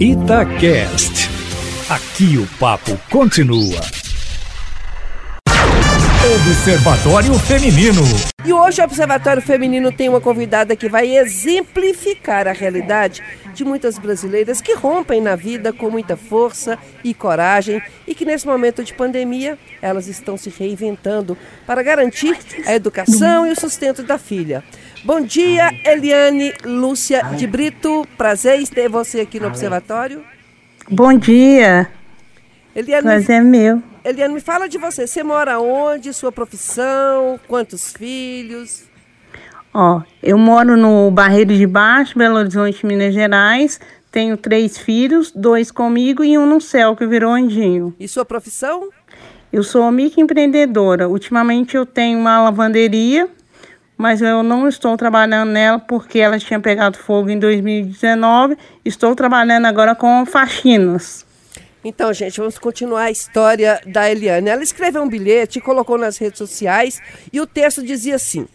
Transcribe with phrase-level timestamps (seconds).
[0.00, 1.28] Itacast.
[1.90, 3.80] Aqui o papo continua.
[6.36, 8.02] Observatório Feminino.
[8.44, 13.98] E hoje o Observatório Feminino tem uma convidada que vai exemplificar a realidade de muitas
[13.98, 18.94] brasileiras que rompem na vida com muita força e coragem e que nesse momento de
[18.94, 21.36] pandemia elas estão se reinventando
[21.66, 24.62] para garantir a educação e o sustento da filha.
[25.04, 28.04] Bom dia, Eliane Lúcia de Brito.
[28.16, 30.24] Prazer em ter você aqui no Observatório.
[30.90, 31.88] Bom dia.
[32.74, 33.82] Eliane, Prazer é meu.
[34.04, 35.06] Eliane, me fala de você.
[35.06, 36.12] Você mora onde?
[36.12, 37.38] Sua profissão?
[37.46, 38.84] Quantos filhos?
[39.72, 43.80] Ó, eu moro no Barreiro de Baixo, Belo Horizonte, Minas Gerais.
[44.10, 47.94] Tenho três filhos, dois comigo e um no céu, que virou anjinho.
[48.00, 48.88] E sua profissão?
[49.52, 51.08] Eu sou microempreendedora.
[51.08, 53.28] Ultimamente eu tenho uma lavanderia,
[53.98, 58.56] mas eu não estou trabalhando nela porque ela tinha pegado fogo em 2019.
[58.84, 61.26] Estou trabalhando agora com faxinas.
[61.84, 64.50] Então, gente, vamos continuar a história da Eliane.
[64.50, 67.00] Ela escreveu um bilhete, colocou nas redes sociais
[67.32, 68.46] e o texto dizia assim: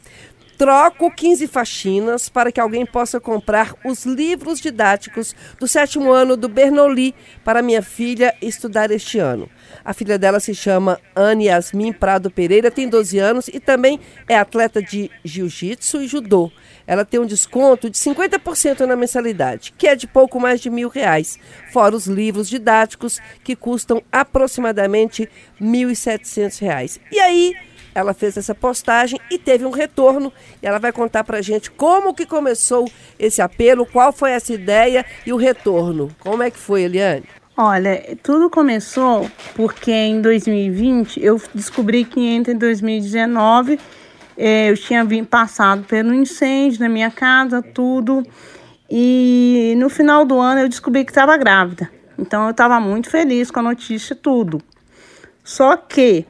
[0.58, 6.48] Troco 15 faxinas para que alguém possa comprar os livros didáticos do sétimo ano do
[6.48, 9.50] Bernoulli para minha filha estudar este ano.
[9.86, 14.38] A filha dela se chama Anne Yasmin Prado Pereira, tem 12 anos e também é
[14.38, 16.52] atleta de jiu-jitsu e judô.
[16.88, 20.90] Ela tem um desconto de 50% na mensalidade, que é de pouco mais de mil
[20.90, 21.38] reais,
[21.72, 27.00] fora os livros didáticos que custam aproximadamente R$ 1.700.
[27.12, 27.54] E aí,
[27.96, 30.32] ela fez essa postagem e teve um retorno.
[30.62, 32.90] E ela vai contar pra gente como que começou
[33.20, 36.14] esse apelo, qual foi essa ideia e o retorno.
[36.20, 37.24] Como é que foi, Eliane?
[37.56, 43.80] Olha, tudo começou porque em 2020 eu descobri que entre 2019
[44.38, 48.24] eh, eu tinha passado pelo incêndio na minha casa, tudo.
[48.90, 51.90] E no final do ano eu descobri que estava grávida.
[52.18, 54.62] Então eu estava muito feliz com a notícia tudo.
[55.44, 56.26] Só que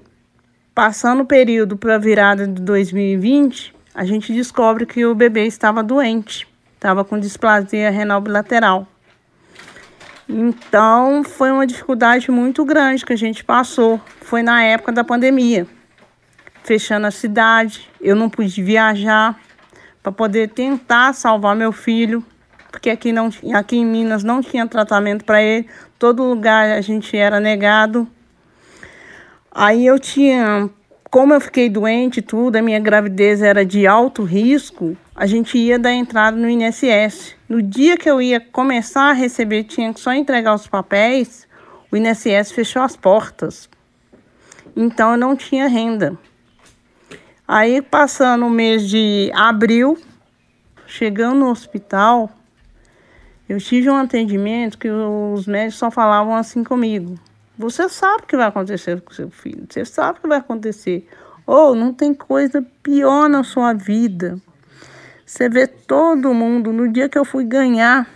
[0.76, 5.84] Passando o período para a virada de 2020, a gente descobre que o bebê estava
[5.84, 8.88] doente, estava com displasia renal bilateral.
[10.28, 14.00] Então, foi uma dificuldade muito grande que a gente passou.
[14.22, 15.68] Foi na época da pandemia,
[16.64, 19.40] fechando a cidade, eu não pude viajar
[20.02, 22.24] para poder tentar salvar meu filho,
[22.72, 25.68] porque aqui, não, aqui em Minas não tinha tratamento para ele,
[26.00, 28.08] todo lugar a gente era negado.
[29.52, 30.70] Aí eu tinha,
[31.14, 35.60] como eu fiquei doente e tudo, a minha gravidez era de alto risco, a gente
[35.60, 37.36] ia dar entrada no INSS.
[37.48, 41.48] No dia que eu ia começar a receber, tinha que só entregar os papéis,
[41.92, 43.70] o INSS fechou as portas.
[44.76, 46.18] Então eu não tinha renda.
[47.48, 49.96] Aí passando o mês de abril,
[50.88, 52.28] chegando no hospital,
[53.48, 57.20] eu tive um atendimento que os médicos só falavam assim comigo.
[57.58, 59.66] Você sabe o que vai acontecer com seu filho.
[59.70, 61.08] Você sabe o que vai acontecer.
[61.46, 64.38] Ou oh, não tem coisa pior na sua vida.
[65.26, 66.74] Você vê todo mundo.
[66.74, 68.08] No dia que eu fui ganhar,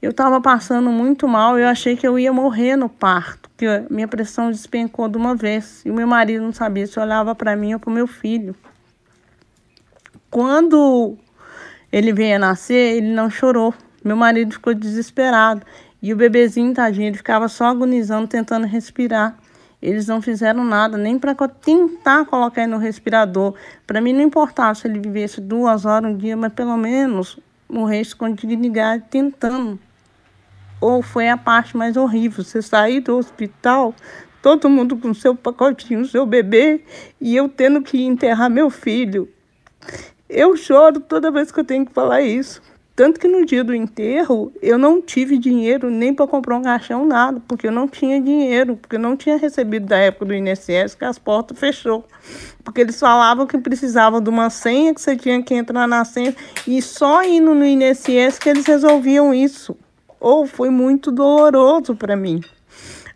[0.00, 1.58] eu estava passando muito mal.
[1.58, 3.48] Eu achei que eu ia morrer no parto.
[3.56, 5.82] Que minha pressão despencou de uma vez.
[5.84, 8.56] E o meu marido não sabia se olhava para mim ou para o meu filho.
[10.30, 11.16] Quando
[11.92, 13.72] ele veio a nascer, ele não chorou.
[14.02, 15.64] Meu marido ficou desesperado.
[16.02, 19.38] E o bebezinho, tadinho, ele ficava só agonizando, tentando respirar.
[19.80, 23.54] Eles não fizeram nada, nem para tentar colocar ele no respirador.
[23.86, 28.16] Para mim não importava se ele vivesse duas horas um dia, mas pelo menos morresse
[28.16, 29.78] com dignidade tentando.
[30.80, 33.94] Ou foi a parte mais horrível, você sair do hospital,
[34.42, 36.84] todo mundo com seu pacotinho, seu bebê,
[37.20, 39.28] e eu tendo que enterrar meu filho.
[40.28, 42.60] Eu choro toda vez que eu tenho que falar isso.
[42.94, 47.06] Tanto que no dia do enterro eu não tive dinheiro nem para comprar um caixão,
[47.06, 50.94] nada, porque eu não tinha dinheiro, porque eu não tinha recebido da época do INSS
[50.94, 52.04] que as portas fechou.
[52.62, 56.36] Porque eles falavam que precisavam de uma senha, que você tinha que entrar na senha,
[56.66, 59.74] e só indo no INSS que eles resolviam isso.
[60.20, 62.42] Ou foi muito doloroso para mim.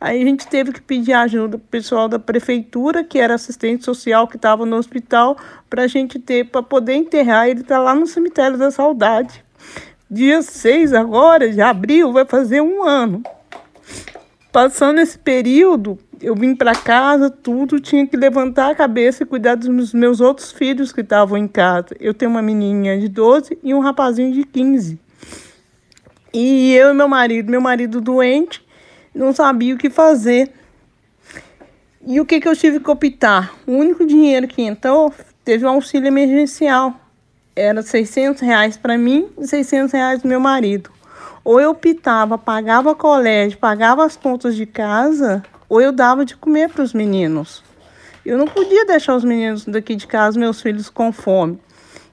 [0.00, 4.26] Aí a gente teve que pedir ajuda pro pessoal da prefeitura, que era assistente social
[4.26, 5.37] que estava no hospital,
[5.69, 7.49] para a gente ter, para poder enterrar.
[7.49, 9.45] Ele está lá no cemitério da saudade.
[10.08, 13.25] Dia 6 agora, de abril, vai fazer um ano.
[14.53, 19.56] Passando esse período, eu vim para casa, tudo, tinha que levantar a cabeça e cuidar
[19.56, 21.88] dos meus outros filhos que estavam em casa.
[21.99, 24.97] Eu tenho uma menininha de 12 e um rapazinho de 15.
[26.32, 28.64] E eu e meu marido, meu marido doente,
[29.12, 30.52] não sabia o que fazer.
[32.06, 33.52] E o que, que eu tive que optar?
[33.67, 35.12] O único dinheiro que entrou
[35.44, 36.94] teve um auxílio emergencial
[37.56, 40.91] era 600 reais para mim e 600 reais do meu marido.
[41.43, 46.69] ou eu pitava, pagava colégio, pagava as contas de casa, ou eu dava de comer
[46.69, 47.62] para os meninos.
[48.25, 51.61] Eu não podia deixar os meninos daqui de casa, meus filhos, com fome.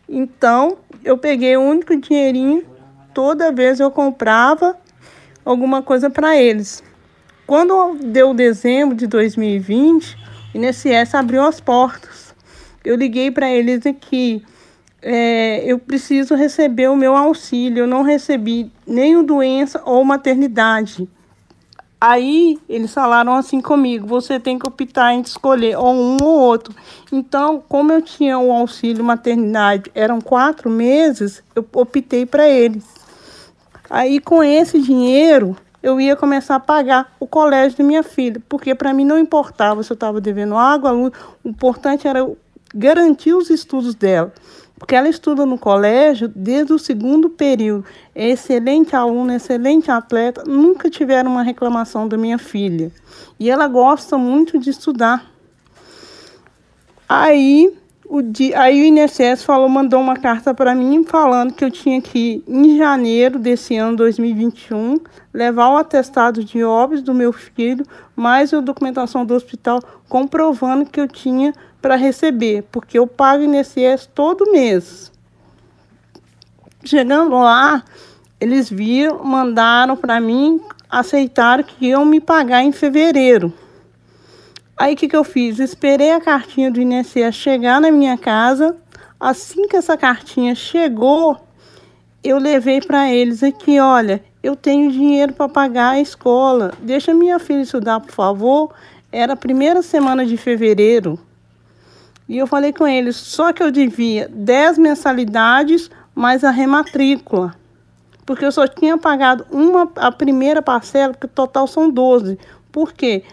[0.07, 2.63] Então, eu peguei o único dinheirinho,
[3.11, 4.77] toda vez eu comprava
[5.43, 6.83] alguma coisa para eles.
[7.47, 10.15] Quando deu dezembro de 2020,
[10.53, 12.35] o INSS abriu as portas.
[12.85, 14.45] Eu liguei para eles aqui.
[15.05, 17.83] É, eu preciso receber o meu auxílio.
[17.83, 21.09] Eu não recebi nem o doença ou maternidade.
[21.99, 26.73] Aí eles falaram assim comigo: você tem que optar em escolher ou um ou outro.
[27.11, 32.85] Então, como eu tinha o auxílio maternidade, eram quatro meses, eu optei para eles.
[33.89, 38.73] Aí com esse dinheiro eu ia começar a pagar o colégio de minha filha, porque
[38.73, 41.11] para mim não importava se eu estava devendo água, luz,
[41.43, 42.25] o importante era
[42.73, 44.33] garantir os estudos dela
[44.83, 47.85] porque ela estuda no colégio desde o segundo período.
[48.13, 52.91] É excelente aluna, excelente atleta, nunca tiveram uma reclamação da minha filha.
[53.39, 55.25] E ela gosta muito de estudar.
[57.07, 57.73] Aí
[58.05, 62.01] o, dia, aí o INSS falou, mandou uma carta para mim falando que eu tinha
[62.01, 64.99] que, em janeiro desse ano 2021,
[65.33, 67.85] levar o atestado de óbitos do meu filho,
[68.17, 69.79] mais a documentação do hospital
[70.09, 71.53] comprovando que eu tinha
[71.83, 75.11] para receber, porque eu pago INSS todo mês.
[76.85, 77.83] Chegando lá,
[78.39, 83.51] eles viram, mandaram para mim, aceitaram que iam me pagar em fevereiro.
[84.77, 85.59] Aí o que, que eu fiz?
[85.59, 88.77] Esperei a cartinha do INSS chegar na minha casa.
[89.19, 91.37] Assim que essa cartinha chegou,
[92.23, 96.73] eu levei para eles aqui, olha, eu tenho dinheiro para pagar a escola.
[96.81, 98.73] Deixa minha filha estudar, por favor.
[99.11, 101.19] Era a primeira semana de fevereiro.
[102.27, 107.53] E eu falei com eles, só que eu devia 10 mensalidades mais a rematrícula.
[108.25, 112.39] Porque eu só tinha pagado uma a primeira parcela, porque o total são 12.
[112.71, 113.23] Por quê?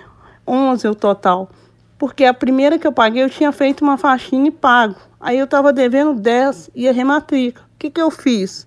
[0.46, 1.48] 11 o total.
[1.96, 4.96] Porque a primeira que eu paguei eu tinha feito uma faxina e pago.
[5.20, 7.64] Aí eu estava devendo 10 e a rematrícula.
[7.74, 8.66] O que, que eu fiz?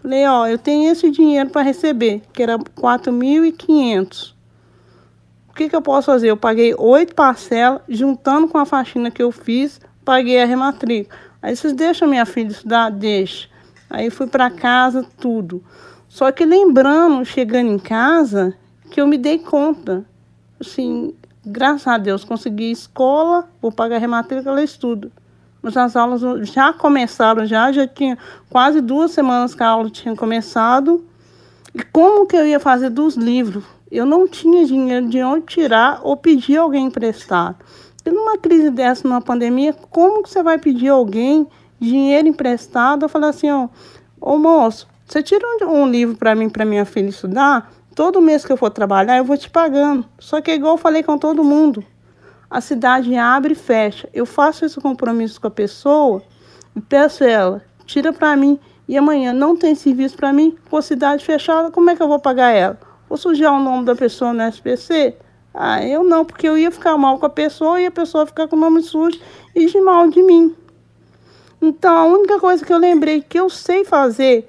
[0.00, 4.33] Falei, ó, eu tenho esse dinheiro para receber, que era 4.500
[5.54, 6.28] o que, que eu posso fazer?
[6.28, 11.16] Eu paguei oito parcelas, juntando com a faxina que eu fiz, paguei a rematrícula.
[11.40, 12.90] Aí vocês deixam minha filha estudar?
[12.90, 13.48] Deixa.
[13.88, 15.62] Aí fui para casa, tudo.
[16.08, 18.52] Só que lembrando, chegando em casa,
[18.90, 20.04] que eu me dei conta.
[20.60, 21.14] Assim,
[21.46, 25.08] graças a Deus, consegui escola, vou pagar a rematrícula, ela estuda.
[25.62, 28.18] Mas as aulas já começaram, já, já tinha
[28.50, 31.06] quase duas semanas que a aula tinha começado.
[31.74, 33.64] E como que eu ia fazer dos livros?
[33.94, 37.56] eu não tinha dinheiro de onde tirar ou pedir alguém emprestado.
[38.04, 41.46] E numa crise dessa, numa pandemia, como que você vai pedir alguém
[41.78, 43.04] dinheiro emprestado?
[43.04, 43.68] Eu falei assim, ó,
[44.20, 48.44] ô moço, você tira um, um livro para mim, para minha filha estudar, todo mês
[48.44, 50.04] que eu for trabalhar, eu vou te pagando.
[50.18, 51.84] Só que é igual eu falei com todo mundo.
[52.50, 54.08] A cidade abre e fecha.
[54.12, 56.20] Eu faço esse compromisso com a pessoa
[56.74, 58.58] e peço ela, tira para mim.
[58.86, 62.18] E amanhã não tem serviço para mim, com cidade fechada, como é que eu vou
[62.18, 62.78] pagar ela?
[63.08, 65.16] Vou sujar o nome da pessoa no SPC?
[65.52, 68.48] Ah, eu não, porque eu ia ficar mal com a pessoa e a pessoa ficar
[68.48, 69.18] com o nome sujo
[69.54, 70.54] e de mal de mim.
[71.62, 74.46] Então, a única coisa que eu lembrei que eu sei fazer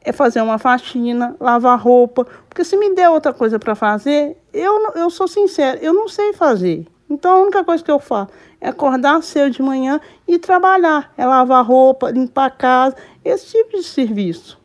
[0.00, 4.92] é fazer uma faxina, lavar roupa, porque se me der outra coisa para fazer, eu,
[4.94, 6.86] eu sou sincera, eu não sei fazer.
[7.08, 11.24] Então, a única coisa que eu faço é acordar cedo de manhã e trabalhar, é
[11.24, 14.58] lavar roupa, limpar a casa, esse tipo de serviço.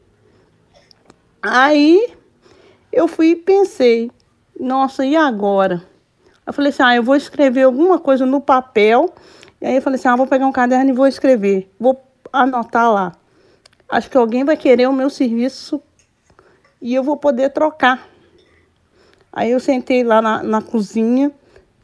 [1.42, 2.14] Aí,
[2.92, 4.12] eu fui e pensei,
[4.60, 5.84] nossa, e agora?
[6.46, 9.14] Eu falei assim, ah, eu vou escrever alguma coisa no papel.
[9.62, 11.72] E aí eu falei assim, ah, vou pegar um caderno e vou escrever.
[11.80, 12.02] Vou
[12.34, 13.14] anotar lá.
[13.88, 15.82] Acho que alguém vai querer o meu serviço
[16.82, 18.08] e eu vou poder trocar.
[19.32, 21.32] Aí eu sentei lá na, na cozinha,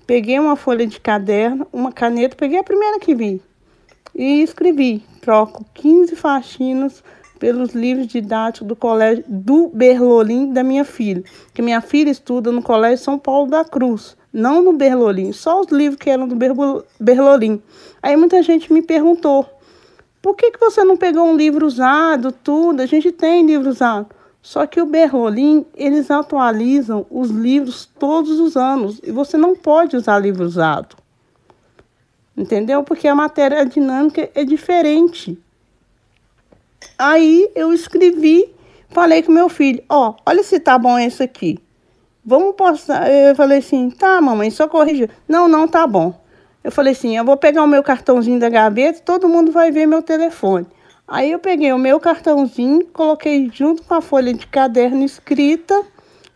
[0.07, 3.41] peguei uma folha de caderno, uma caneta, peguei a primeira que vi
[4.15, 5.03] e escrevi.
[5.21, 7.03] Troco 15 faxinas
[7.37, 11.23] pelos livros didáticos do colégio do Berlolim da minha filha,
[11.53, 15.67] que minha filha estuda no colégio São Paulo da Cruz, não no Berlolim, só os
[15.67, 16.35] livros que eram do
[16.99, 17.61] Berlolim.
[18.01, 19.45] Aí muita gente me perguntou,
[20.21, 22.81] por que, que você não pegou um livro usado, tudo?
[22.81, 24.07] A gente tem livro usado.
[24.47, 29.97] Só que o Berlolim, eles atualizam os livros todos os anos e você não pode
[29.97, 30.95] usar livro usado.
[32.35, 32.81] Entendeu?
[32.81, 35.37] Porque a matéria dinâmica é diferente.
[36.97, 38.55] Aí eu escrevi,
[38.87, 41.59] falei com meu filho, ó, oh, olha se tá bom esse aqui.
[42.23, 43.11] Vamos postar.
[43.11, 45.09] Eu falei assim, tá, mamãe, só corrigir.
[45.27, 46.17] Não, não, tá bom.
[46.63, 49.85] Eu falei assim, eu vou pegar o meu cartãozinho da gaveta, todo mundo vai ver
[49.85, 50.65] meu telefone.
[51.07, 55.85] Aí eu peguei o meu cartãozinho, coloquei junto com a folha de caderno escrita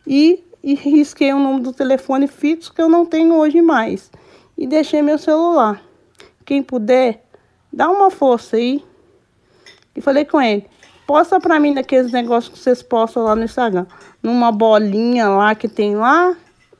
[0.07, 4.09] e, e risquei o nome do telefone fixo que eu não tenho hoje mais.
[4.57, 5.83] E deixei meu celular.
[6.45, 7.21] Quem puder,
[7.71, 8.81] dá uma força aí.
[9.93, 10.65] E falei com ele,
[11.05, 13.85] posta pra mim daqueles negócios que vocês postam lá no Instagram.
[14.23, 16.33] Numa bolinha lá que tem lá,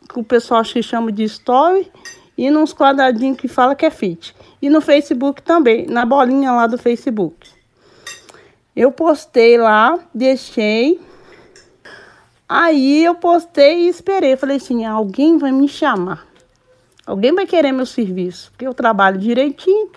[0.08, 1.92] que o pessoal acha que chama de story,
[2.38, 4.34] e nos quadradinhos que fala que é fit.
[4.62, 7.61] E no Facebook também, na bolinha lá do Facebook.
[8.76, 11.00] Eu postei lá, deixei.
[12.48, 14.36] Aí eu postei e esperei.
[14.38, 16.26] Falei assim: alguém vai me chamar.
[17.06, 18.52] Alguém vai querer meu serviço.
[18.52, 19.90] Porque eu trabalho direitinho.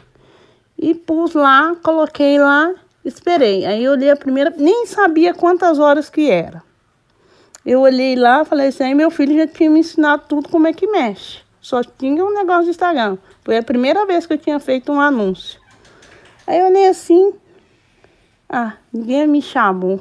[0.77, 3.65] E pus lá, coloquei lá, esperei.
[3.65, 6.63] Aí eu olhei a primeira, nem sabia quantas horas que era.
[7.65, 10.73] Eu olhei lá, falei assim: aí meu filho já tinha me ensinado tudo como é
[10.73, 11.39] que mexe.
[11.61, 13.17] Só tinha um negócio de Instagram.
[13.43, 15.59] Foi a primeira vez que eu tinha feito um anúncio.
[16.47, 17.33] Aí eu olhei assim,
[18.57, 19.99] ah, ninguém me chamou.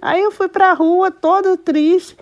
[0.00, 2.16] Aí eu fui para a rua toda triste,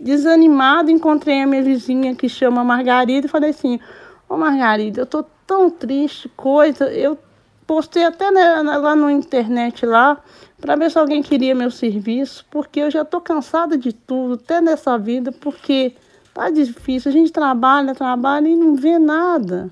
[0.00, 3.78] desanimada, encontrei a minha vizinha que chama Margarida e falei assim:
[4.26, 6.90] Ô oh, Margarida, eu tô tão triste, coisa.
[6.90, 7.18] Eu
[7.66, 10.18] postei até lá na internet lá
[10.58, 14.62] para ver se alguém queria meu serviço, porque eu já tô cansada de tudo, até
[14.62, 15.94] nessa vida, porque
[16.32, 17.10] tá difícil.
[17.10, 19.70] A gente trabalha, trabalha e não vê nada.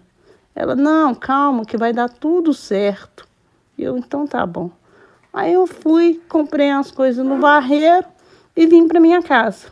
[0.55, 3.27] Ela, não, calma, que vai dar tudo certo.
[3.79, 4.71] Eu, então tá bom.
[5.37, 8.07] Aí eu fui, comprei as coisas no barreiro
[8.57, 9.67] e vim para minha casa.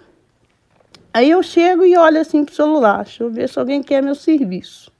[1.10, 4.14] Aí eu chego e olho assim pro celular, deixa eu ver se alguém quer meu
[4.14, 4.92] serviço.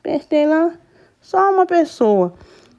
[0.00, 0.74] Apertei lá,
[1.20, 2.34] só uma pessoa,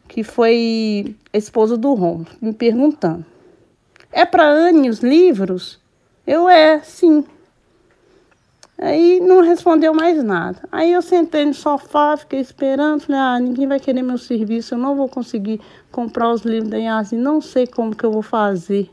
[0.09, 3.25] que foi a esposa do Rom, me perguntando.
[4.11, 5.79] É para Anne os livros?
[6.27, 7.23] Eu é, sim.
[8.77, 10.59] Aí não respondeu mais nada.
[10.71, 14.77] Aí eu sentei no sofá, fiquei esperando, falei, ah, ninguém vai querer meu serviço, eu
[14.77, 18.91] não vou conseguir comprar os livros da Yasi, não sei como que eu vou fazer.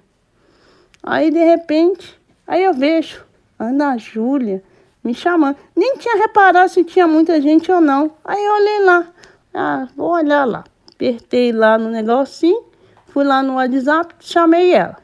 [1.03, 3.25] Aí de repente, aí eu vejo
[3.59, 4.63] Ana Júlia
[5.03, 5.57] me chamando.
[5.75, 8.13] Nem tinha reparado se tinha muita gente ou não.
[8.25, 9.07] Aí eu olhei lá,
[9.53, 10.63] ah, vou olhar lá.
[10.95, 12.63] Apertei lá no negocinho,
[13.09, 14.97] fui lá no WhatsApp, chamei ela.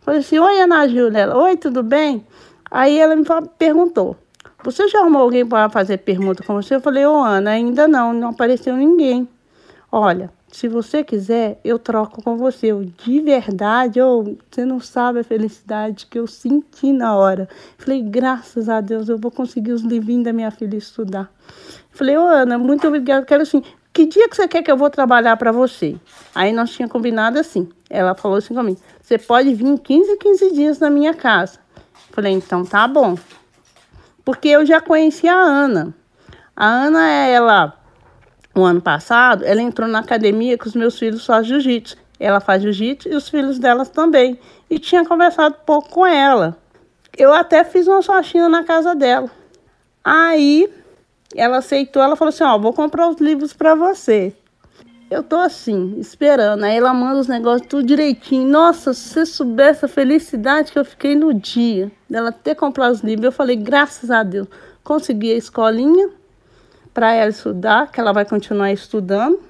[0.00, 1.20] Falei assim, oi Ana Júlia.
[1.20, 2.26] Ela, oi, tudo bem?
[2.70, 3.24] Aí ela me
[3.58, 4.16] perguntou:
[4.64, 6.74] Você já arrumou alguém para fazer pergunta com você?
[6.74, 9.28] Eu falei: Ô, oh, Ana, ainda não, não apareceu ninguém.
[9.90, 12.68] Olha, se você quiser, eu troco com você.
[12.68, 17.48] Eu, de verdade, oh, você não sabe a felicidade que eu senti na hora.
[17.78, 21.30] Falei, graças a Deus, eu vou conseguir os livrinhos da minha filha estudar.
[21.90, 23.24] Falei, ô Ana, muito obrigada.
[23.24, 25.96] Quero assim, que dia que você quer que eu vou trabalhar para você?
[26.34, 27.68] Aí nós tínhamos combinado assim.
[27.90, 31.58] Ela falou assim comigo: você pode vir 15, 15 dias na minha casa.
[32.10, 33.16] Falei, então tá bom.
[34.24, 35.94] Porque eu já conhecia a Ana.
[36.54, 37.74] A Ana, ela,
[38.54, 41.96] o ano passado, ela entrou na academia que os meus filhos fazem jiu-jitsu.
[42.18, 44.38] Ela faz jiu-jitsu e os filhos delas também.
[44.68, 46.56] E tinha conversado um pouco com ela.
[47.16, 49.30] Eu até fiz uma faxina na casa dela.
[50.04, 50.68] Aí
[51.34, 54.34] ela aceitou, ela falou assim: Ó, vou comprar os livros para você.
[55.10, 56.64] Eu tô assim, esperando.
[56.64, 58.46] Aí ela manda os negócios tudo direitinho.
[58.46, 63.00] Nossa, se você soubesse a felicidade que eu fiquei no dia dela ter comprado os
[63.00, 64.46] livros, eu falei, graças a Deus,
[64.84, 66.10] consegui a escolinha
[66.92, 69.40] para ela estudar, que ela vai continuar estudando.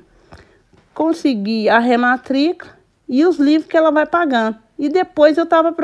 [0.94, 2.72] Consegui a rematrícula
[3.08, 4.56] e os livros que ela vai pagando.
[4.78, 5.74] E depois eu estava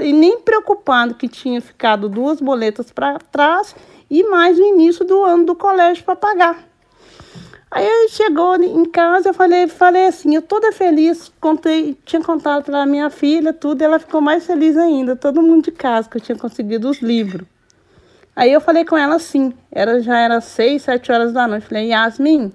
[0.00, 3.74] nem preocupado que tinha ficado duas boletas para trás
[4.08, 6.65] e mais o início do ano do colégio para pagar.
[7.70, 12.86] Aí chegou em casa, eu falei, falei assim, eu toda feliz, contei, tinha contado para
[12.86, 16.38] minha filha tudo, ela ficou mais feliz ainda, todo mundo de casa que eu tinha
[16.38, 17.46] conseguido os livros.
[18.36, 21.88] Aí eu falei com ela assim, era, já era seis, sete horas da noite, falei,
[21.88, 22.52] Yasmin,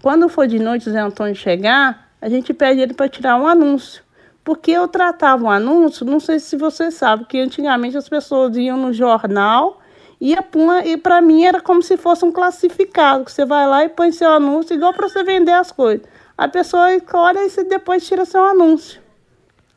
[0.00, 3.46] quando for de noite o Zé Antônio chegar, a gente pede ele para tirar um
[3.46, 4.02] anúncio.
[4.42, 8.76] Porque eu tratava um anúncio, não sei se você sabe, que antigamente as pessoas iam
[8.76, 9.80] no jornal
[10.20, 10.44] ia
[10.84, 14.12] e para mim era como se fosse um classificado, que você vai lá e põe
[14.12, 16.06] seu anúncio, igual para você vender as coisas.
[16.36, 19.00] A pessoa olha e depois tira seu anúncio.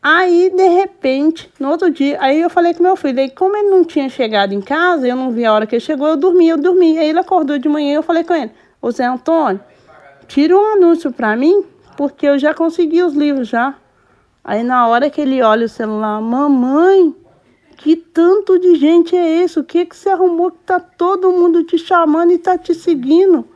[0.02, 3.70] Aí, de repente, no outro dia, aí eu falei com meu filho, aí como ele
[3.70, 6.48] não tinha chegado em casa, eu não vi a hora que ele chegou, eu dormi,
[6.48, 6.98] eu dormi.
[6.98, 9.60] Aí ele acordou de manhã, eu falei com ele, ô Zé Antônio,
[10.26, 11.66] tira um anúncio para mim,
[11.98, 13.76] porque eu já consegui os livros já.
[14.42, 17.14] Aí na hora que ele olha o celular, mamãe,
[17.80, 19.58] que tanto de gente é esse?
[19.58, 23.48] O que que você arrumou que tá todo mundo te chamando e tá te seguindo?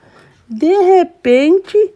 [0.48, 1.94] De repente,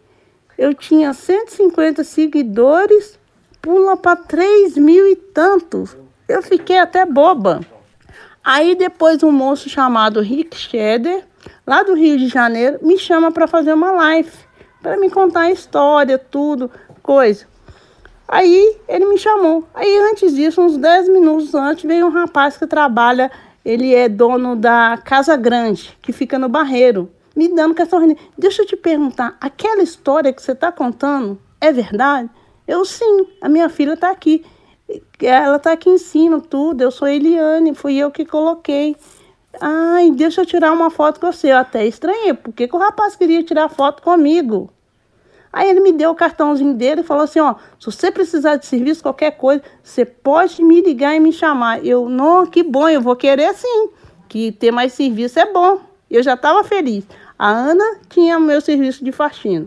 [0.58, 3.18] eu tinha 150 seguidores,
[3.62, 5.96] pula para 3 mil e tantos.
[6.28, 7.62] Eu fiquei até boba.
[8.44, 11.24] Aí depois um moço chamado Rick Scheder,
[11.66, 14.30] lá do Rio de Janeiro, me chama para fazer uma live,
[14.82, 16.70] para me contar a história, tudo,
[17.02, 17.46] coisa.
[18.28, 19.64] Aí ele me chamou.
[19.74, 23.32] Aí antes disso, uns 10 minutos antes, veio um rapaz que trabalha,
[23.64, 28.14] ele é dono da Casa Grande, que fica no Barreiro, me dando questão.
[28.36, 32.28] Deixa eu te perguntar, aquela história que você está contando é verdade?
[32.66, 34.44] Eu sim, a minha filha está aqui.
[35.20, 36.82] Ela está aqui em cima, tudo.
[36.82, 38.94] Eu sou Eliane, fui eu que coloquei.
[39.60, 41.50] Ai, deixa eu tirar uma foto com você.
[41.50, 44.70] Eu até estranhei, por que, que o rapaz queria tirar foto comigo?
[45.58, 48.64] Aí ele me deu o cartãozinho dele e falou assim: ó, se você precisar de
[48.64, 51.84] serviço, qualquer coisa, você pode me ligar e me chamar.
[51.84, 53.90] Eu, não, que bom, eu vou querer sim,
[54.28, 55.80] que ter mais serviço é bom.
[56.08, 57.04] Eu já estava feliz.
[57.36, 59.66] A Ana tinha o meu serviço de faxina.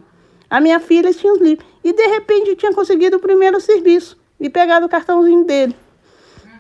[0.50, 1.67] A minha filha tinha os livros.
[1.83, 5.75] E de repente eu tinha conseguido o primeiro serviço e pegado o cartãozinho dele.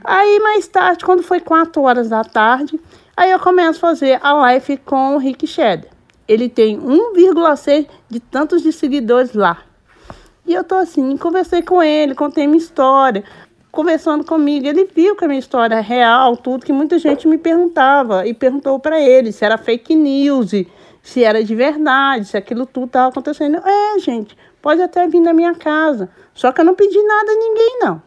[0.03, 2.77] Aí mais tarde, quando foi 4 horas da tarde,
[3.15, 6.00] aí eu começo a fazer a live com o Rick Cheddar
[6.31, 9.65] ele tem 1,6 de tantos de seguidores lá.
[10.47, 13.21] E eu tô assim, conversei com ele, contei minha história,
[13.69, 14.65] conversando comigo.
[14.65, 18.33] Ele viu que a minha história é real, tudo que muita gente me perguntava e
[18.33, 20.51] perguntou para ele se era fake news,
[21.03, 23.57] se era de verdade, se aquilo tudo estava acontecendo.
[23.57, 26.09] É, gente, pode até vir na minha casa.
[26.33, 28.01] Só que eu não pedi nada a ninguém, não.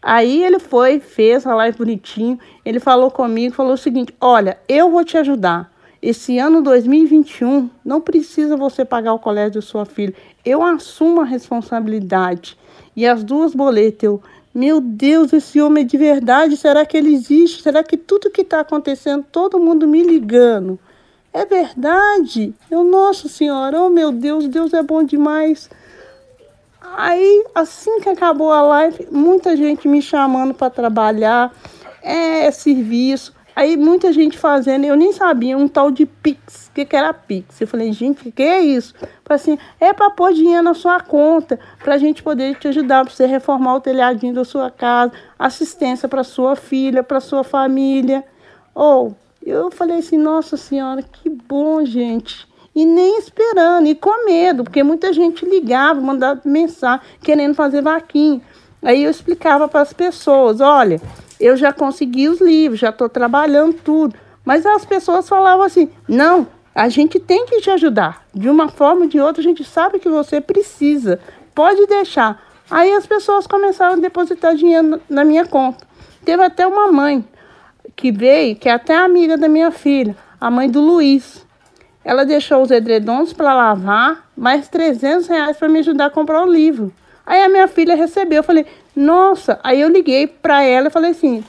[0.00, 2.38] Aí ele foi, fez a live bonitinho.
[2.64, 5.75] Ele falou comigo, falou o seguinte: Olha, eu vou te ajudar.
[6.00, 10.14] Esse ano 2021 não precisa você pagar o colégio da sua filha.
[10.44, 12.56] Eu assumo a responsabilidade.
[12.94, 14.22] E as duas boletas, eu,
[14.54, 16.56] meu Deus, esse homem é de verdade.
[16.56, 17.62] Será que ele existe?
[17.62, 20.78] Será que tudo que está acontecendo, todo mundo me ligando?
[21.32, 22.54] É verdade?
[22.70, 25.68] Eu, nossa senhora, oh meu Deus, Deus é bom demais.
[26.96, 31.52] Aí, assim que acabou a live, muita gente me chamando para trabalhar,
[32.02, 33.35] é serviço.
[33.56, 36.66] Aí muita gente fazendo, eu nem sabia, um tal de Pix.
[36.66, 37.58] O que, que era Pix?
[37.58, 38.92] Eu falei, gente, o que é isso?
[39.24, 43.06] Falei assim, é para pôr dinheiro na sua conta, para a gente poder te ajudar,
[43.06, 48.22] para você reformar o telhadinho da sua casa, assistência para sua filha, para sua família.
[48.74, 52.46] Ou eu falei assim, nossa senhora, que bom, gente.
[52.74, 58.42] E nem esperando, e com medo, porque muita gente ligava, mandava mensagem, querendo fazer vaquinha.
[58.82, 61.00] Aí eu explicava para as pessoas, olha,
[61.40, 64.14] eu já consegui os livros, já estou trabalhando tudo.
[64.44, 68.24] Mas as pessoas falavam assim: não, a gente tem que te ajudar.
[68.34, 71.18] De uma forma ou de outra, a gente sabe que você precisa.
[71.54, 72.42] Pode deixar.
[72.70, 75.86] Aí as pessoas começaram a depositar dinheiro na minha conta.
[76.24, 77.24] Teve até uma mãe
[77.94, 81.46] que veio, que é até amiga da minha filha, a mãe do Luiz.
[82.04, 86.50] Ela deixou os edredons para lavar, mais 300 reais para me ajudar a comprar o
[86.50, 86.92] livro.
[87.24, 88.38] Aí a minha filha recebeu.
[88.38, 88.66] Eu falei,
[88.96, 91.44] nossa, aí eu liguei para ela e falei assim: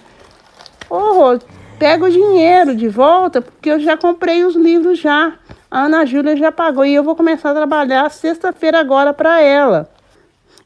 [0.89, 1.39] Ô, oh,
[1.79, 5.39] pega o dinheiro de volta, porque eu já comprei os livros já.
[5.71, 9.89] A Ana Júlia já pagou e eu vou começar a trabalhar sexta-feira agora para ela.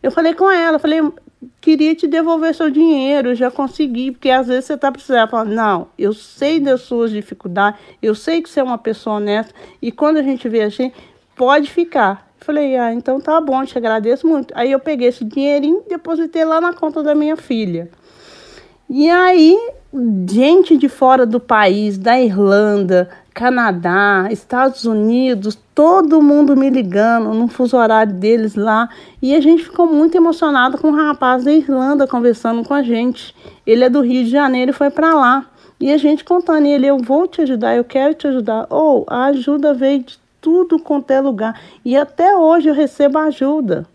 [0.02, 1.02] Eu falei com ela, falei,
[1.60, 5.30] queria te devolver seu dinheiro, já consegui, porque às vezes você está precisando.
[5.30, 9.54] Fala, não, eu sei das suas dificuldades, eu sei que você é uma pessoa honesta,
[9.80, 10.96] e quando a gente vê a gente,
[11.36, 12.31] pode ficar.
[12.44, 14.52] Falei, ah, então tá bom, te agradeço muito.
[14.58, 17.88] Aí eu peguei esse dinheirinho e depositei lá na conta da minha filha.
[18.90, 19.56] E aí,
[20.28, 27.48] gente de fora do país, da Irlanda, Canadá, Estados Unidos, todo mundo me ligando no
[27.48, 28.90] fuso horário deles lá.
[29.22, 32.82] E a gente ficou muito emocionado com o um rapaz da Irlanda conversando com a
[32.82, 33.36] gente.
[33.68, 35.46] Ele é do Rio de Janeiro e foi para lá.
[35.80, 38.66] E a gente contando, ele, eu vou te ajudar, eu quero te ajudar.
[38.70, 41.62] Ou oh, a ajuda veio de tudo quanto é lugar.
[41.86, 43.88] E até hoje eu recebo ajuda.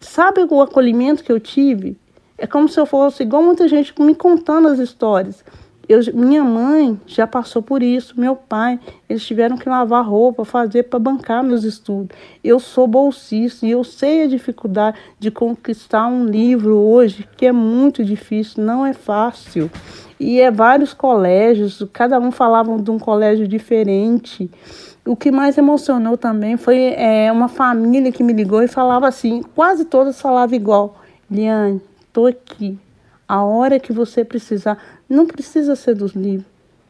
[0.00, 1.96] Sabe o acolhimento que eu tive?
[2.36, 5.44] É como se eu fosse igual muita gente me contando as histórias.
[5.86, 10.84] Eu, minha mãe já passou por isso, meu pai, eles tiveram que lavar roupa, fazer
[10.84, 12.16] para bancar meus estudos.
[12.42, 17.52] Eu sou bolsista e eu sei a dificuldade de conquistar um livro hoje, que é
[17.52, 19.70] muito difícil, não é fácil.
[20.18, 24.50] E é vários colégios, cada um falava de um colégio diferente.
[25.06, 29.42] O que mais emocionou também foi é, uma família que me ligou e falava assim,
[29.54, 30.96] quase todas falavam igual.
[31.30, 31.78] Liane,
[32.10, 32.78] tô aqui.
[33.28, 36.46] A hora que você precisar, não precisa ser dos livros.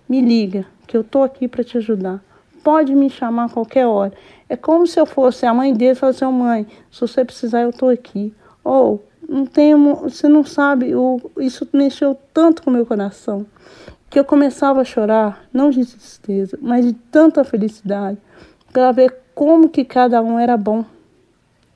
[0.09, 2.22] Me liga, que eu tô aqui para te ajudar.
[2.62, 4.12] Pode me chamar a qualquer hora.
[4.48, 7.62] É como se eu fosse a mãe dele e falasse, oh, mãe, se você precisar,
[7.62, 8.33] eu tô aqui.
[8.62, 13.44] Ou, não tenho, você não sabe, eu, isso mexeu tanto com o meu coração
[14.14, 18.16] que eu começava a chorar, não de tristeza, mas de tanta felicidade,
[18.72, 20.85] para ver como que cada um era bom.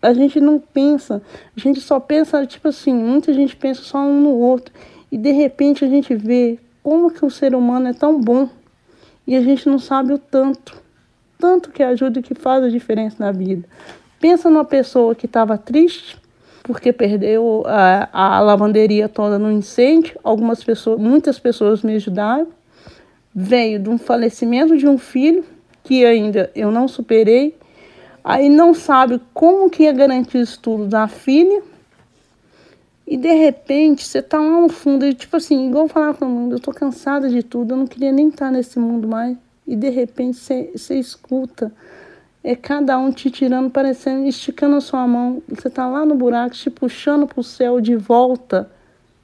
[0.01, 1.21] A gente não pensa,
[1.57, 4.73] a gente só pensa, tipo assim, muita gente pensa só um no outro,
[5.11, 8.49] e de repente a gente vê como que o ser humano é tão bom,
[9.27, 10.81] e a gente não sabe o tanto,
[11.41, 13.69] tanto que ajuda e que faz a diferença na vida.
[14.21, 16.17] Pensa numa pessoa que estava triste,
[16.63, 20.19] porque perdeu a, a lavanderia toda no incêndio.
[20.23, 22.49] Algumas pessoas, muitas pessoas me ajudaram.
[23.35, 25.45] Veio de um falecimento de um filho
[25.85, 27.57] que ainda eu não superei.
[28.23, 31.63] Aí não sabe como que ia garantir o estudo da filha.
[33.07, 36.29] E de repente você tá lá no fundo, e, tipo assim, igual eu falava para
[36.29, 39.35] o mundo, eu tô cansada de tudo, eu não queria nem estar nesse mundo mais.
[39.67, 41.73] E de repente você, você escuta
[42.43, 45.43] é cada um te tirando, parecendo, esticando a sua mão.
[45.49, 48.71] Você tá lá no buraco, te puxando pro céu de volta.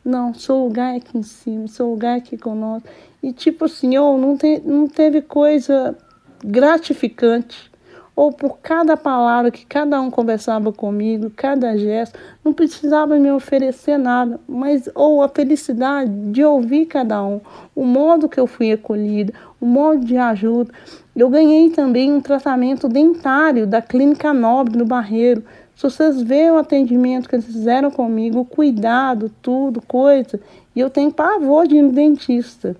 [0.05, 2.89] Não, seu lugar é aqui em cima, seu lugar é aqui conosco.
[3.23, 5.97] E tipo assim, oh, não, te, não teve coisa
[6.45, 7.71] gratificante.
[8.17, 13.99] Ou por cada palavra que cada um conversava comigo, cada gesto, não precisava me oferecer
[13.99, 17.41] nada, mas ou a felicidade de ouvir cada um,
[17.75, 20.73] o modo que eu fui acolhida, o modo de ajuda.
[21.17, 25.45] Eu ganhei também um tratamento dentário da Clínica Nobre no Barreiro.
[25.75, 30.39] Se vocês verem o atendimento que eles fizeram comigo, o cuidado, tudo, coisa,
[30.75, 32.77] e eu tenho pavor de ir no dentista.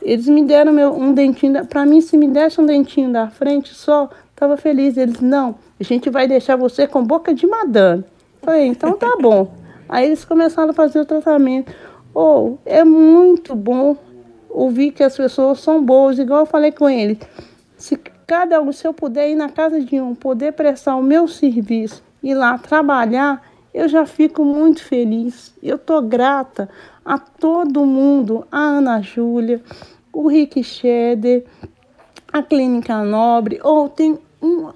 [0.00, 3.74] Eles me deram meu, um dentinho, para mim, se me desse um dentinho da frente
[3.74, 4.96] só, tava feliz.
[4.96, 8.04] Eles, não, a gente vai deixar você com boca de madame.
[8.42, 9.52] Falei, então tá bom.
[9.88, 11.72] Aí eles começaram a fazer o tratamento.
[12.14, 13.96] Oh, é muito bom
[14.48, 17.18] ouvir que as pessoas são boas, igual eu falei com ele.
[17.76, 17.96] Se
[18.26, 22.02] cada um, se eu puder ir na casa de um, poder prestar o meu serviço,
[22.22, 25.54] ir lá trabalhar, eu já fico muito feliz.
[25.62, 26.68] Eu tô grata
[27.04, 29.62] a todo mundo, a Ana Júlia,
[30.12, 31.44] o Rick Scheder,
[32.32, 34.70] a Clínica Nobre, ou tem um,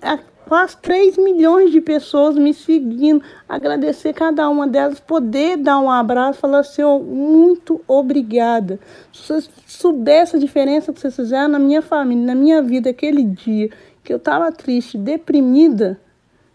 [0.46, 3.22] quase 3 milhões de pessoas me seguindo.
[3.48, 8.78] Agradecer cada uma delas, poder dar um abraço, falar assim, oh, muito obrigada.
[9.12, 13.24] Se vocês soubessem a diferença que vocês fizeram na minha família, na minha vida, aquele
[13.24, 13.70] dia
[14.04, 16.00] que eu estava triste, deprimida,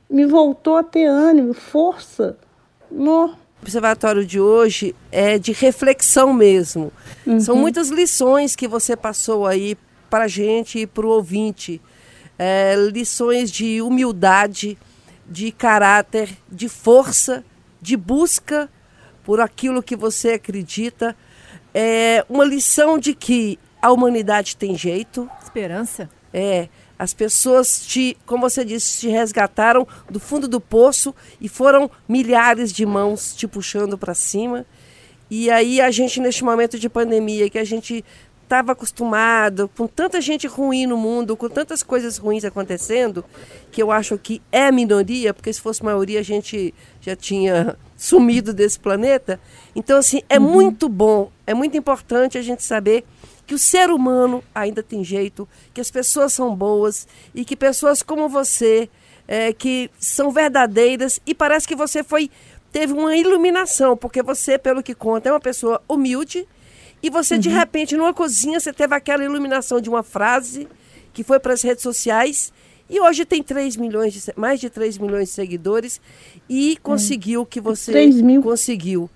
[0.10, 2.38] me voltou a ter ânimo, força.
[2.92, 3.26] No.
[3.26, 6.92] O observatório de hoje é de reflexão mesmo.
[7.26, 7.40] Uhum.
[7.40, 9.78] São muitas lições que você passou aí
[10.10, 11.82] para a gente e para o ouvinte
[12.38, 14.78] é, lições de humildade,
[15.26, 17.44] de caráter, de força,
[17.82, 18.70] de busca
[19.24, 21.16] por aquilo que você acredita.
[21.74, 25.30] É uma lição de que a humanidade tem jeito.
[25.44, 26.10] Esperança.
[26.34, 26.70] É.
[27.00, 32.72] As pessoas te, como você disse, te resgataram do fundo do poço e foram milhares
[32.72, 34.66] de mãos te puxando para cima.
[35.30, 38.04] E aí a gente neste momento de pandemia que a gente
[38.48, 43.24] estava acostumado com tanta gente ruim no mundo, com tantas coisas ruins acontecendo,
[43.70, 48.54] que eu acho que é minoria, porque se fosse maioria a gente já tinha sumido
[48.54, 49.38] desse planeta.
[49.76, 50.50] Então, assim, é uhum.
[50.50, 53.04] muito bom, é muito importante a gente saber
[53.46, 57.06] que o ser humano ainda tem jeito, que as pessoas são boas
[57.36, 58.90] e que pessoas como você,
[59.28, 62.32] é, que são verdadeiras e parece que você foi
[62.72, 66.48] teve uma iluminação, porque você, pelo que conta, é uma pessoa humilde,
[67.02, 67.40] e você, uhum.
[67.40, 70.68] de repente, numa cozinha, você teve aquela iluminação de uma frase
[71.14, 72.52] que foi para as redes sociais
[72.90, 76.00] e hoje tem 3 milhões de, mais de 3 milhões de seguidores
[76.50, 78.42] e conseguiu o que você 3 mil.
[78.42, 79.10] conseguiu.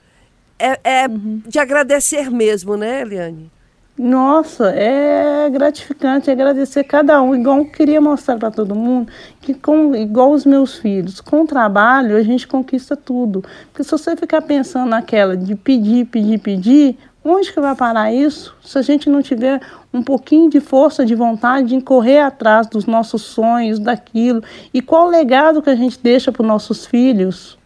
[0.60, 1.42] É, é uhum.
[1.48, 3.52] de agradecer mesmo, né, Eliane?
[3.98, 7.36] Nossa, é gratificante agradecer cada um.
[7.36, 11.48] Igual eu queria mostrar para todo mundo que, com, igual os meus filhos, com o
[11.48, 13.44] trabalho a gente conquista tudo.
[13.68, 18.56] Porque se você ficar pensando naquela de pedir, pedir, pedir, Onde que vai parar isso
[18.64, 19.62] se a gente não tiver
[19.94, 24.44] um pouquinho de força de vontade de correr atrás dos nossos sonhos, daquilo?
[24.74, 27.60] E qual o legado que a gente deixa para os nossos filhos?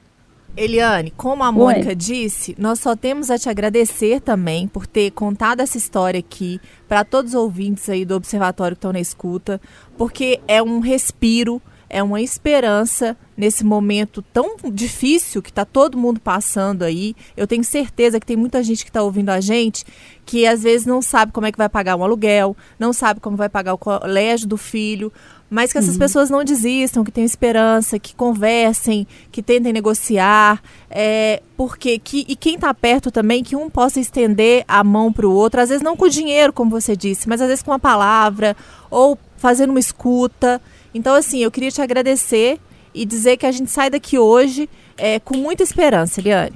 [0.58, 1.96] Eliane, como a Mônica Oi.
[1.96, 7.04] disse, nós só temos a te agradecer também por ter contado essa história aqui para
[7.04, 9.60] todos os ouvintes aí do Observatório que estão na escuta,
[9.98, 16.20] porque é um respiro é uma esperança nesse momento tão difícil que está todo mundo
[16.20, 17.16] passando aí.
[17.36, 19.86] Eu tenho certeza que tem muita gente que está ouvindo a gente
[20.26, 23.38] que às vezes não sabe como é que vai pagar um aluguel, não sabe como
[23.38, 25.14] vai pagar o colégio do filho,
[25.50, 26.00] mas que essas uhum.
[26.00, 32.36] pessoas não desistam, que tenham esperança, que conversem, que tentem negociar, é, porque que, e
[32.36, 35.84] quem está perto também, que um possa estender a mão para o outro, às vezes
[35.84, 38.58] não com dinheiro, como você disse, mas às vezes com uma palavra
[38.90, 40.60] ou fazendo uma escuta.
[40.96, 42.58] Então, assim, eu queria te agradecer
[42.94, 46.56] e dizer que a gente sai daqui hoje é, com muita esperança, Eliane.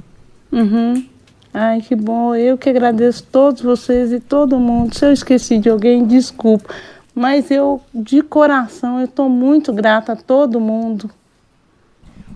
[0.50, 1.06] Uhum.
[1.54, 2.34] Ai, que bom.
[2.34, 4.96] Eu que agradeço todos vocês e todo mundo.
[4.96, 6.74] Se eu esqueci de alguém, desculpa.
[7.14, 11.12] Mas eu, de coração, eu estou muito grata a todo mundo.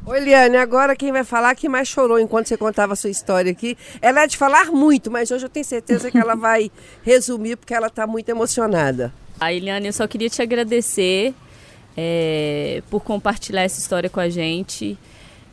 [0.06, 3.50] Ô, Eliane, agora quem vai falar que mais chorou enquanto você contava a sua história
[3.50, 3.78] aqui.
[4.02, 6.70] Ela é de falar muito, mas hoje eu tenho certeza que ela vai
[7.02, 9.14] resumir porque ela está muito emocionada.
[9.40, 11.34] A Eliane, eu só queria te agradecer
[11.96, 14.98] é, por compartilhar essa história com a gente.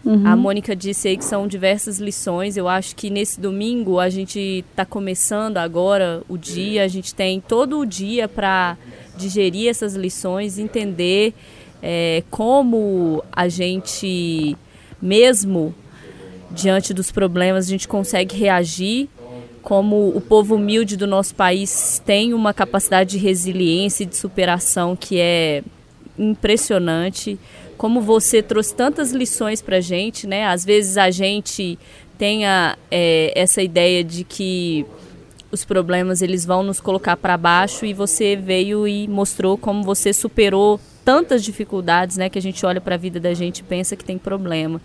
[0.05, 0.27] Uhum.
[0.27, 2.57] A Mônica disse aí que são diversas lições.
[2.57, 7.41] Eu acho que nesse domingo a gente está começando agora o dia, a gente tem
[7.41, 8.79] todo o dia para
[9.17, 11.35] digerir essas lições, entender
[11.83, 14.57] é, como a gente,
[15.01, 15.75] mesmo
[16.51, 19.09] diante dos problemas, a gente consegue reagir,
[19.63, 24.97] como o povo humilde do nosso país tem uma capacidade de resiliência e de superação
[24.97, 25.63] que é
[26.19, 27.39] impressionante.
[27.77, 30.47] Como você trouxe tantas lições para a gente, né?
[30.47, 31.79] Às vezes a gente
[32.19, 34.85] tem a, é, essa ideia de que
[35.51, 40.13] os problemas eles vão nos colocar para baixo e você veio e mostrou como você
[40.13, 42.29] superou tantas dificuldades, né?
[42.29, 44.81] Que a gente olha para a vida da gente e pensa que tem problema.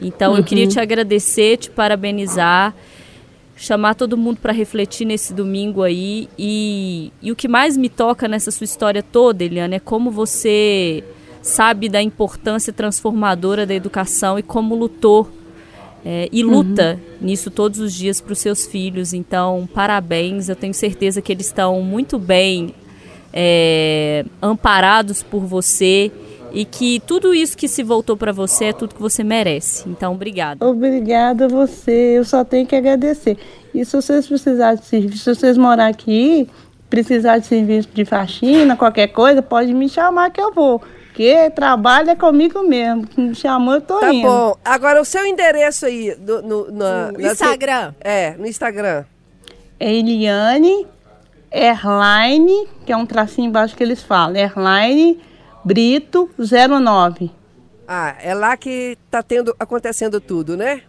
[0.00, 0.38] Então uhum.
[0.38, 2.74] eu queria te agradecer, te parabenizar,
[3.56, 8.28] chamar todo mundo para refletir nesse domingo aí e, e o que mais me toca
[8.28, 11.02] nessa sua história toda, Eliana, é como você
[11.40, 15.30] sabe da importância transformadora da educação e como lutou
[16.04, 17.26] é, e luta uhum.
[17.26, 19.12] nisso todos os dias para os seus filhos.
[19.12, 20.48] Então, parabéns.
[20.48, 22.72] Eu tenho certeza que eles estão muito bem
[23.32, 26.12] é, amparados por você
[26.52, 29.88] e que tudo isso que se voltou para você é tudo que você merece.
[29.88, 30.64] Então, obrigada.
[30.66, 32.18] Obrigada a você.
[32.18, 33.36] Eu só tenho que agradecer.
[33.74, 36.48] E se vocês precisarem de serviço, se vocês morar aqui,
[36.88, 40.80] precisar de serviço de faxina, qualquer coisa, pode me chamar que eu vou.
[41.06, 43.08] Porque trabalha comigo mesmo.
[43.16, 44.26] Me chamou, eu tô tá indo.
[44.26, 44.56] Tá bom.
[44.64, 47.94] Agora, o seu endereço aí do, no, no, no Instagram.
[48.00, 49.04] É, no Instagram.
[49.80, 50.86] É Eliane
[51.50, 54.36] Airline, que é um tracinho embaixo que eles falam.
[54.36, 55.18] Airline
[55.66, 57.30] Brito 09.
[57.88, 60.82] Ah, é lá que tá tendo, acontecendo tudo, né?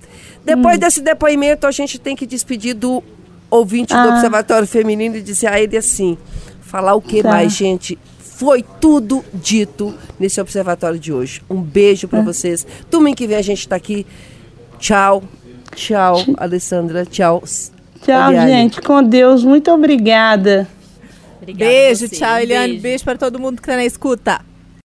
[0.44, 0.78] depois hum.
[0.78, 3.02] desse depoimento, a gente tem que despedir do
[3.50, 4.04] ouvinte ah.
[4.04, 6.16] do Observatório Feminino e dizer a ele assim:
[6.60, 7.30] falar o que tá.
[7.30, 7.98] mais, gente?
[8.20, 11.42] Foi tudo dito nesse observatório de hoje.
[11.50, 12.22] Um beijo para é.
[12.22, 12.64] vocês.
[12.88, 14.06] Domingo que vem a gente está aqui.
[14.78, 15.24] Tchau.
[15.74, 17.04] Tchau, Alessandra.
[17.04, 17.42] Tchau.
[18.04, 18.50] Tchau, Eliane.
[18.50, 18.80] gente.
[18.80, 19.44] Com Deus.
[19.44, 20.68] Muito obrigada.
[21.40, 22.68] Obrigada beijo, tchau, Eliane.
[22.68, 24.40] Beijo, beijo para todo mundo que está na escuta.